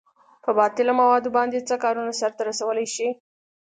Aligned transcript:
په 0.43 0.51
باطله 0.57 0.91
موادو 0.99 1.29
باندې 1.37 1.65
څه 1.67 1.75
کارونه 1.83 2.11
سرته 2.21 2.41
رسولئ 2.49 2.87
شئ؟ 2.95 3.07